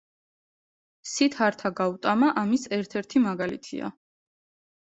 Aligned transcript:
სიდჰართა 1.09 1.71
გაუტამა 1.81 2.31
ამის 2.45 2.67
ერთ-ერთი 2.79 3.23
მაგალითია. 3.29 3.93